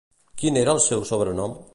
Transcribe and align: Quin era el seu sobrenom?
Quin 0.43 0.57
era 0.61 0.73
el 0.77 0.81
seu 0.87 1.05
sobrenom? 1.11 1.55